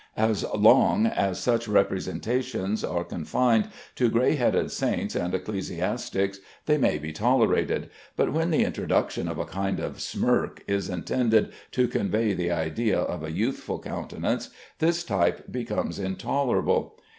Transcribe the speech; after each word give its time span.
As 0.17 0.43
long 0.51 1.05
as 1.05 1.39
such 1.39 1.67
representations 1.67 2.83
are 2.83 3.03
confined 3.03 3.67
to 3.97 4.09
gray 4.09 4.33
headed 4.33 4.71
saints 4.71 5.13
and 5.15 5.31
ecclesiastics 5.35 6.39
they 6.65 6.79
may 6.79 6.97
be 6.97 7.11
tolerated, 7.13 7.91
but 8.15 8.33
when 8.33 8.49
the 8.49 8.63
introduction 8.63 9.27
of 9.27 9.37
a 9.37 9.45
kind 9.45 9.79
of 9.79 10.01
smirk 10.01 10.63
is 10.67 10.89
intended 10.89 11.51
to 11.73 11.87
convey 11.87 12.33
the 12.33 12.49
idea 12.49 12.97
of 12.99 13.23
a 13.23 13.31
youthful 13.31 13.77
countenance 13.77 14.49
this 14.79 15.03
type 15.03 15.51
becomes 15.51 15.99
intolerable. 15.99 16.97